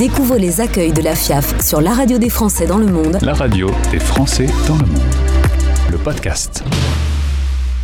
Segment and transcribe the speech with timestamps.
[0.00, 3.18] Découvre les accueils de la FIAF sur la radio des Français dans le monde.
[3.20, 5.02] La radio des Français dans le monde.
[5.90, 6.64] Le podcast.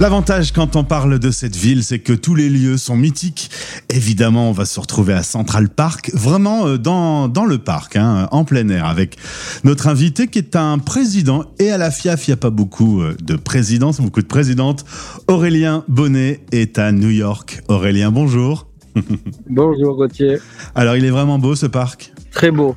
[0.00, 3.50] L'avantage quand on parle de cette ville, c'est que tous les lieux sont mythiques.
[3.90, 8.28] Évidemment, on va se retrouver à Central Park, vraiment euh, dans, dans le parc, hein,
[8.30, 9.18] en plein air, avec
[9.64, 11.44] notre invité qui est un président.
[11.58, 14.86] Et à la FIAF, il n'y a pas beaucoup euh, de présidents, beaucoup de présidentes.
[15.28, 17.62] Aurélien Bonnet est à New York.
[17.68, 18.66] Aurélien, bonjour.
[19.48, 20.38] Bonjour Gauthier.
[20.74, 22.76] Alors, il est vraiment beau ce parc Très beau.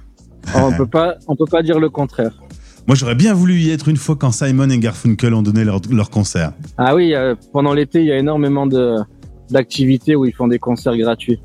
[0.56, 2.32] On peut pas, on peut pas dire le contraire.
[2.88, 5.80] Moi, j'aurais bien voulu y être une fois quand Simon et Garfunkel ont donné leur,
[5.92, 6.54] leur concert.
[6.78, 8.96] Ah oui, euh, pendant l'été, il y a énormément de
[9.52, 11.40] d'activités où ils font des concerts gratuits.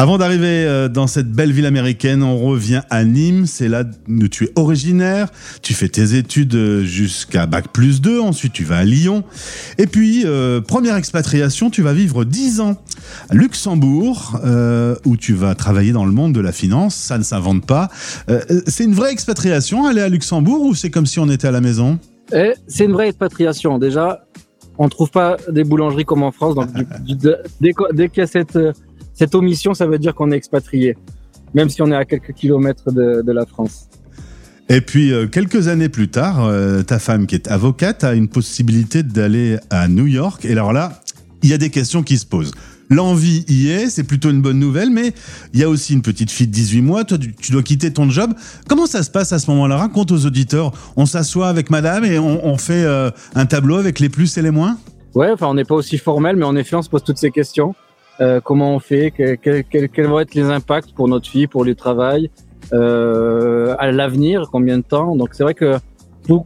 [0.00, 3.44] Avant d'arriver euh, dans cette belle ville américaine, on revient à Nîmes.
[3.44, 5.28] C'est là où tu es originaire.
[5.60, 8.18] Tu fais tes études euh, jusqu'à Bac plus 2.
[8.18, 9.24] Ensuite, tu vas à Lyon.
[9.76, 12.82] Et puis, euh, première expatriation, tu vas vivre 10 ans
[13.28, 16.94] à Luxembourg, euh, où tu vas travailler dans le monde de la finance.
[16.94, 17.90] Ça ne s'invente pas.
[18.30, 21.52] Euh, c'est une vraie expatriation, aller à Luxembourg, ou c'est comme si on était à
[21.52, 21.98] la maison?
[22.32, 23.78] Et c'est une vraie expatriation.
[23.78, 24.24] Déjà,
[24.78, 26.54] on trouve pas des boulangeries comme en France.
[26.54, 26.68] Donc,
[27.04, 28.58] du- du- de- dès, qu'il y a cette,
[29.20, 30.96] cette omission, ça veut dire qu'on est expatrié.
[31.52, 33.86] Même si on est à quelques kilomètres de, de la France.
[34.70, 38.28] Et puis, euh, quelques années plus tard, euh, ta femme, qui est avocate, a une
[38.28, 40.46] possibilité d'aller à New York.
[40.46, 41.02] Et alors là,
[41.42, 42.52] il y a des questions qui se posent.
[42.88, 45.12] L'envie y est, c'est plutôt une bonne nouvelle, mais
[45.52, 47.04] il y a aussi une petite fille de 18 mois.
[47.04, 48.32] Toi, tu tu dois quitter ton job.
[48.68, 49.76] Comment ça se passe à ce moment-là?
[49.76, 50.72] Raconte aux auditeurs.
[50.96, 54.42] On s'assoit avec madame et on, on fait euh, un tableau avec les plus et
[54.42, 54.78] les moins?
[55.14, 57.30] Ouais, enfin, on n'est pas aussi formel, mais en effet, on se pose toutes ces
[57.30, 57.74] questions.
[58.20, 59.10] Euh, comment on fait?
[59.10, 62.30] Que- que- que- Quels vont être les impacts pour notre fille, pour le travail,
[62.72, 65.16] euh, à l'avenir, combien de temps?
[65.16, 65.76] Donc, c'est vrai que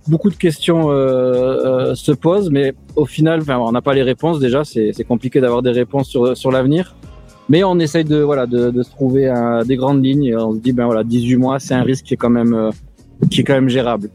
[0.09, 4.39] beaucoup, de questions euh, euh, se posent, mais au final, on n'a pas les réponses
[4.39, 4.63] déjà.
[4.65, 6.95] C'est compliqué d'avoir des réponses sur, sur l'avenir.
[7.51, 10.25] Mais on essaye de, voilà, de, de se trouver un- des grandes lignes.
[10.25, 12.55] Et on se dit, ben voilà, 18 mois, c'est un risque qui est quand même,
[12.55, 12.71] euh,
[13.31, 14.09] qui est quand même gérable.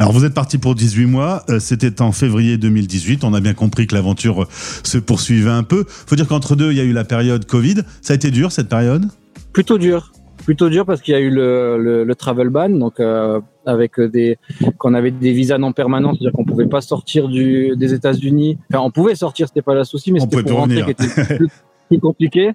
[0.00, 3.52] Alors vous êtes parti pour 18 mois, euh, c'était en février 2018, on a bien
[3.52, 5.84] compris que l'aventure euh, se poursuivait un peu.
[5.86, 7.82] Faut dire qu'entre deux, il y a eu la période Covid.
[8.00, 9.04] Ça a été dur cette période?
[9.52, 10.10] Plutôt dur.
[10.42, 14.00] Plutôt dur parce qu'il y a eu le, le, le travel ban donc euh, avec
[14.00, 14.38] des
[14.78, 18.56] qu'on avait des visas non permanents c'est-à-dire qu'on pouvait pas sortir du des États-Unis.
[18.72, 21.48] Enfin on pouvait sortir c'était pas le souci mais c'était pour rentrer qui était plus,
[21.88, 22.52] plus compliqué.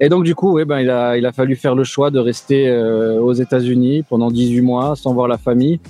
[0.00, 2.18] Et donc du coup ouais, ben il a il a fallu faire le choix de
[2.18, 5.80] rester euh, aux États-Unis pendant 18 mois sans voir la famille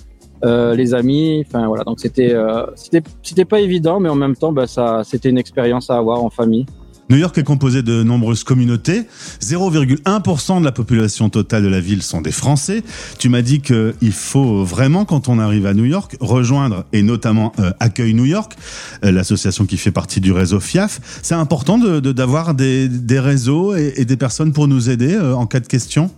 [0.44, 4.36] euh, les amis enfin voilà donc c'était euh, c'était c'était pas évident mais en même
[4.36, 6.66] temps ben, ça c'était une expérience à avoir en famille
[7.10, 9.02] New York est composé de nombreuses communautés.
[9.42, 12.82] 0,1% de la population totale de la ville sont des Français.
[13.18, 17.52] Tu m'as dit qu'il faut vraiment, quand on arrive à New York, rejoindre, et notamment
[17.58, 18.54] euh, Accueil New York,
[19.02, 21.20] l'association qui fait partie du réseau FIAF.
[21.22, 25.60] C'est important d'avoir de, d'avoir des, réseaux et, des personnes pour nous aider en cas
[25.60, 26.10] de question?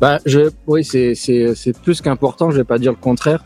[0.00, 3.44] Bah, je, oui, c'est, plus qu'important, je vais pas dire le contraire.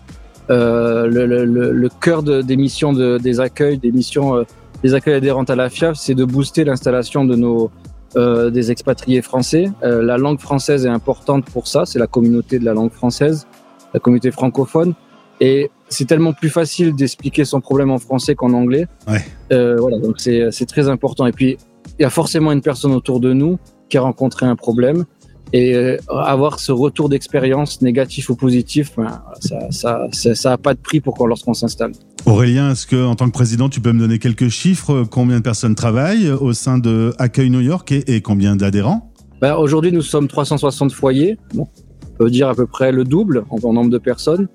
[0.50, 4.44] Euh, le, le, le, le cœur de, des missions de, des accueils, des missions euh,
[4.82, 7.70] des accueils adhérentes à la FIAF, c'est de booster l'installation de nos
[8.16, 9.70] euh, des expatriés français.
[9.82, 13.46] Euh, la langue française est importante pour ça, c'est la communauté de la langue française,
[13.92, 14.94] la communauté francophone.
[15.40, 18.86] Et c'est tellement plus facile d'expliquer son problème en français qu'en anglais.
[19.08, 19.18] Ouais.
[19.52, 21.26] Euh, voilà, donc c'est très important.
[21.26, 21.56] Et puis,
[21.98, 25.06] il y a forcément une personne autour de nous qui a rencontré un problème
[25.54, 30.58] et euh, avoir ce retour d'expérience négatif ou positif, ben, ça, ça, ça, ça a
[30.58, 31.92] pas de prix pour qu'on lorsqu'on s'installe.
[32.26, 35.04] Aurélien, est-ce que en tant que président, tu peux me donner quelques chiffres?
[35.08, 39.12] Combien de personnes travaillent au sein de Accueil New York et, et combien d'adhérents?
[39.40, 41.68] Ben, aujourd'hui, nous sommes 360 foyers, bon,
[42.02, 44.48] on peut dire à peu près le double en, en nombre de personnes,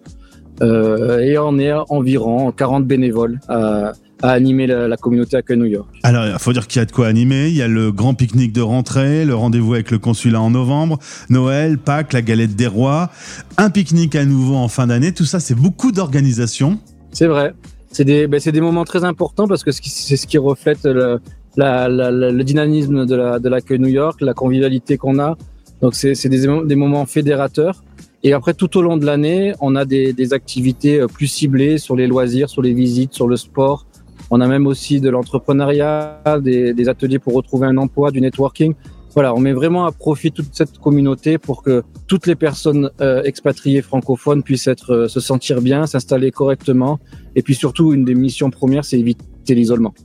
[0.61, 5.87] et on est environ 40 bénévoles à, à animer la, la communauté Accueil New York.
[6.03, 7.47] Alors, il faut dire qu'il y a de quoi animer.
[7.47, 10.99] Il y a le grand pique-nique de rentrée, le rendez-vous avec le consulat en novembre,
[11.29, 13.09] Noël, Pâques, la galette des rois,
[13.57, 15.13] un pique-nique à nouveau en fin d'année.
[15.13, 16.79] Tout ça, c'est beaucoup d'organisation.
[17.11, 17.53] C'est vrai.
[17.91, 21.19] C'est des, ben, des moments très importants parce que c'est ce qui reflète le,
[21.57, 25.35] la, la- la- le dynamisme de la, de l'accueil New York, la convivialité qu'on a.
[25.81, 27.83] Donc c'est, des, des moments fédérateurs.
[28.23, 31.77] Et après, tout au long de l'année, on a des, des activités euh, plus ciblées
[31.77, 33.85] sur les loisirs, sur les visites, sur le sport.
[34.29, 38.73] On a même aussi de l'entrepreneuriat, des, des ateliers pour retrouver un emploi, du networking.
[39.13, 43.23] Voilà, on met vraiment à profit toute cette communauté pour que toutes les personnes euh,
[43.23, 46.99] expatriées francophones puissent être, euh, se sentir bien, s'installer correctement.
[47.35, 49.95] Et puis surtout, une des missions premières, c'est éviter l'isolement.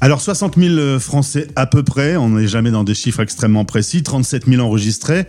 [0.00, 4.04] Alors 60 000 Français à peu près, on n'est jamais dans des chiffres extrêmement précis,
[4.04, 5.26] 37 000 enregistrés.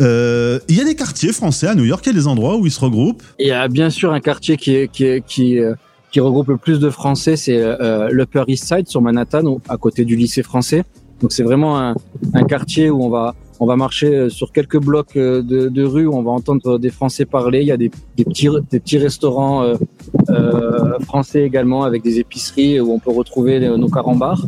[0.00, 2.56] Euh, il y a des quartiers français à New York, il y a des endroits
[2.56, 3.22] où ils se regroupent?
[3.38, 5.74] Il y a bien sûr un quartier qui, qui, qui, euh,
[6.10, 10.04] qui regroupe le plus de Français, c'est euh, l'Upper East Side sur Manhattan, à côté
[10.04, 10.82] du lycée français.
[11.20, 11.94] Donc c'est vraiment un,
[12.34, 16.14] un quartier où on va on va marcher sur quelques blocs de, de rue où
[16.14, 17.60] on va entendre des Français parler.
[17.60, 19.74] Il y a des, des petits, des petits restaurants euh,
[20.30, 24.46] euh, français également avec des épiceries où on peut retrouver nos carambars.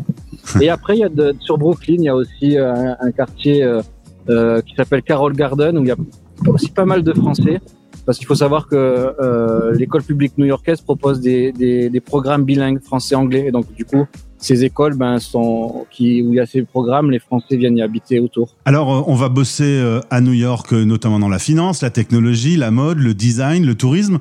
[0.60, 3.62] Et après, il y a de, sur Brooklyn, il y a aussi un, un quartier
[3.62, 3.82] euh,
[4.28, 5.96] euh qui s'appelle Carroll Garden où il y a
[6.48, 7.60] aussi pas mal de Français.
[8.06, 12.80] Parce qu'il faut savoir que euh, l'école publique new-yorkaise propose des, des, des programmes bilingues
[12.80, 13.44] français-anglais.
[13.48, 14.06] Et donc, du coup,
[14.40, 17.82] ces écoles ben, sont, qui, où il y a ces programmes, les Français viennent y
[17.82, 18.56] habiter autour.
[18.64, 21.90] Alors, euh, on va bosser euh, à New York, euh, notamment dans la finance, la
[21.90, 24.18] technologie, la mode, le design, le tourisme.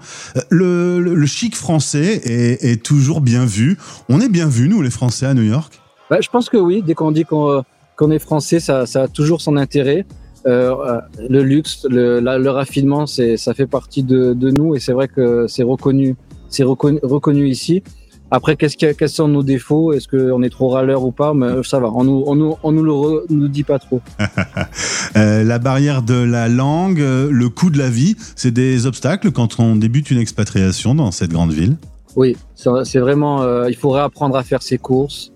[0.50, 3.77] Le, le, le chic français est, est, toujours bien vu.
[4.10, 5.80] On est bien vu, nous, les Français, à New York?
[6.10, 6.83] Ben, Je pense que oui.
[6.86, 7.63] Dès qu'on dit qu'on
[7.98, 10.06] qu est français, ça, ça, a toujours son intérêt.
[10.45, 14.94] Euh, le luxe, le, la, le raffinement, ça fait partie de, de nous et c'est
[14.94, 16.16] vrai que c'est reconnu,
[16.48, 17.83] c'est reconnu, reconnu ici.
[18.31, 19.94] Après, qu'est-ce qu quels sont nos défauts?
[19.94, 21.34] Est-ce qu'on est trop râleur ou pas?
[21.34, 24.02] Mais ça va, on nous, on nous, on nous le re, nous dit pas trop.
[25.18, 29.60] euh, la barrière de la langue, le coût de la vie, c'est des obstacles quand
[29.60, 31.78] on débute une expatriation dans cette grande ville?
[32.16, 33.42] Oui, c'est vraiment.
[33.42, 35.31] Euh, il faudrait apprendre à faire ses courses.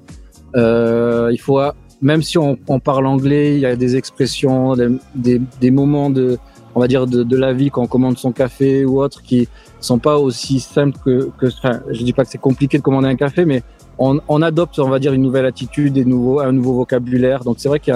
[0.55, 1.59] Euh, il faut,
[2.01, 6.09] même si on, on, parle anglais, il y a des expressions, des, des, des moments
[6.09, 6.37] de,
[6.75, 9.47] on va dire, de, de, la vie quand on commande son café ou autre qui
[9.79, 13.07] sont pas aussi simples que, que enfin, je dis pas que c'est compliqué de commander
[13.07, 13.63] un café, mais
[13.97, 17.43] on, on, adopte, on va dire, une nouvelle attitude, des nouveaux, un nouveau vocabulaire.
[17.43, 17.93] Donc c'est vrai qu'il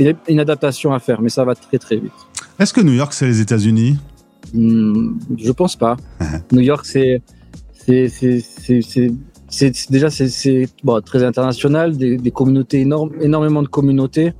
[0.00, 2.12] y a une adaptation à faire, mais ça va très très vite.
[2.58, 3.96] Est-ce que New York c'est les États-Unis?
[4.54, 5.96] Mmh, Je pense pas.
[6.52, 7.22] New York c'est
[9.50, 14.34] c'est déjà c'est bon, très international, des, des communautés énormes, énormément de communautés,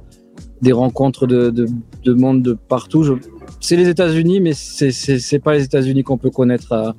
[0.61, 1.67] des rencontres de, de,
[2.05, 3.05] de monde de partout.
[3.05, 3.14] Je,
[3.60, 6.94] c'est les États-Unis, mais c'est pas les États-Unis qu'on peut connaître à,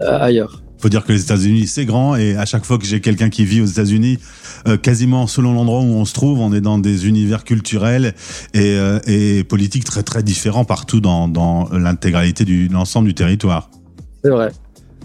[0.00, 0.62] à, ailleurs.
[0.78, 3.44] Faut dire que les États-Unis c'est grand et à chaque fois que j'ai quelqu'un qui
[3.44, 4.18] vit aux États-Unis,
[4.68, 8.14] euh, quasiment selon l'endroit où on se trouve, on est dans des univers culturels
[8.54, 13.70] et, euh, et politiques très très différents partout dans, dans l'intégralité de l'ensemble du territoire.
[14.22, 14.52] C'est vrai.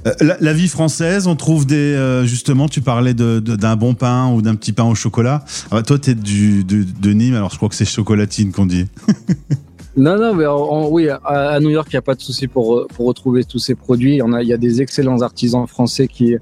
[0.05, 3.75] Euh, la, la, vie française, on trouve des euh, justement, tu parlais d'un de, de,
[3.75, 5.45] bon pain ou d'un petit pain au chocolat.
[5.71, 8.65] Alors, toi, tu es du, de, de Nîmes, alors je crois que c'est chocolatine qu'on
[8.65, 8.85] dit.
[9.95, 13.05] Non, non, mais oui, à, New York, il n'y a pas de souci pour, pour
[13.05, 14.15] retrouver tous ces produits.
[14.15, 16.35] Il y, a, des excellents artisans français qui,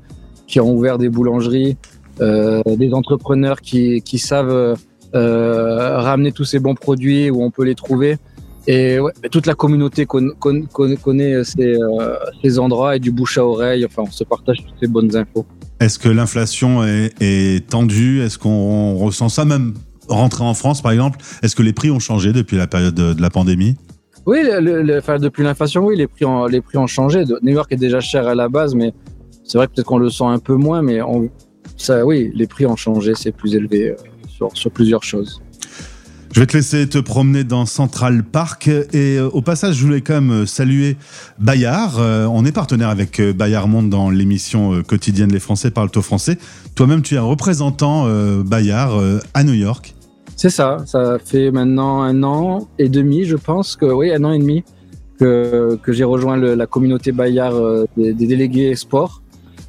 [0.48, 1.75] qui ont ouvert des boulangeries,
[2.21, 4.77] euh, des entrepreneurs qui, qui savent
[5.15, 8.18] euh, ramener tous ces bons produits où on peut les trouver.
[8.68, 13.12] Et ouais, toute la communauté con, con, con, connaît ces, euh, ces endroits et du
[13.12, 13.86] bouche à oreille.
[13.86, 15.45] Enfin, on se partage toutes ces bonnes infos.
[15.81, 18.21] Est-ce que l'inflation est tendue?
[18.21, 19.74] Est-ce qu'on ressent ça même?
[20.12, 23.13] Rentrer en France, par exemple, est-ce que les prix ont changé depuis la période de,
[23.13, 23.75] de la pandémie?
[24.25, 27.24] Oui, le, le, enfin, depuis l'inflation, oui, les prix, ont, les prix ont changé.
[27.42, 28.94] New York est déjà cher à la base, mais
[29.44, 31.30] c'est vrai que peut-être qu'on le sent un peu moins, mais on,
[31.75, 33.96] ça, oui, les prix ont changé, c'est plus élevé euh,
[34.30, 35.42] sur, sur plusieurs choses.
[36.34, 40.00] Je vais te laisser te promener dans Central Park et euh, au passage, je voulais
[40.00, 40.96] quand même saluer
[41.40, 41.96] Bayard.
[42.00, 45.92] Euh, on est partenaire avec euh, Bayard Monde dans l'émission euh, quotidienne Les Français parlent
[45.94, 46.38] au français.
[46.75, 48.98] Toi-même, tu es un représentant euh, Bayard
[49.34, 49.94] à New York.
[50.41, 54.31] C'est ça, ça fait maintenant un an et demi, je pense que oui, un an
[54.31, 54.63] et demi
[55.19, 57.53] que, que j'ai rejoint la communauté Bayard
[57.95, 59.21] des, des, délégués sport.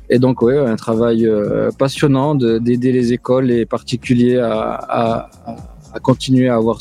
[0.08, 1.30] Et donc, oui, un travail
[1.78, 5.28] passionnant d'aider les écoles et particuliers à,
[5.92, 6.78] à, continuer à avoir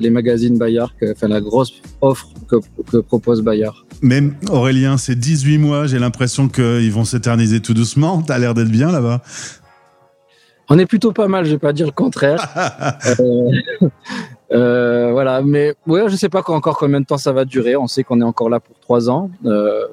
[0.00, 2.56] les magazines Bayard, enfin la grosse offre que,
[2.90, 3.84] que propose Bayard.
[4.00, 8.22] Même Aurélien, c'est 18 mois, j'ai l'impression qu'ils vont s'éterniser tout doucement.
[8.22, 9.20] T'as l'air d'être bien là-bas.
[10.68, 12.48] On est plutôt pas mal, je vais pas dire le contraire.
[13.20, 13.50] euh,
[14.52, 17.76] euh, voilà, mais ouais, je sais pas encore combien de temps ça va durer.
[17.76, 19.30] On sait qu'on est encore là pour trois ans.
[19.44, 19.84] Euh,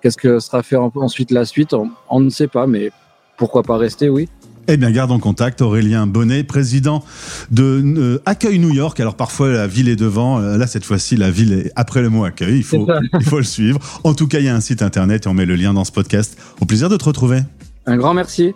[0.00, 1.74] Qu'est-ce que sera fait ensuite la suite?
[1.74, 2.90] On, on ne sait pas, mais
[3.36, 4.28] pourquoi pas rester, oui.
[4.66, 7.04] Eh bien, garde en contact Aurélien Bonnet, président
[7.52, 8.98] de Accueil New York.
[8.98, 12.24] Alors parfois la ville est devant, là cette fois-ci la ville est après le mot
[12.24, 12.58] accueil.
[12.58, 12.86] Il faut,
[13.20, 13.80] il faut le suivre.
[14.04, 15.84] En tout cas, il y a un site internet et on met le lien dans
[15.84, 16.36] ce podcast.
[16.60, 17.40] Au plaisir de te retrouver.
[17.86, 18.54] Un grand merci.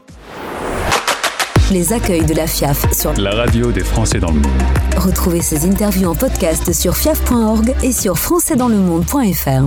[1.73, 4.63] Les accueils de la FIAF sur la radio des Français dans le monde.
[4.97, 9.67] Retrouvez ces interviews en podcast sur fiaf.org et sur françaisdanslemonde.fr.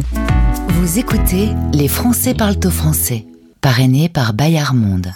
[0.70, 3.26] Vous écoutez Les Français parlent au français,
[3.60, 5.12] parrainé par Bayard Monde.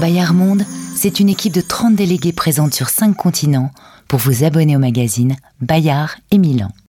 [0.00, 3.70] Bayard Monde, c'est une équipe de 30 délégués présente sur 5 continents
[4.08, 6.70] pour vous abonner au magazine Bayard et Milan.